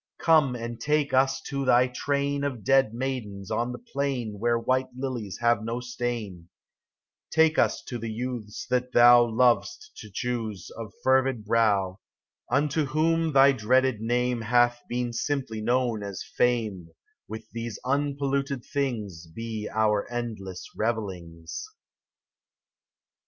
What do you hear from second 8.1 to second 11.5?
youths, that thou Lov'st to choose, of fervid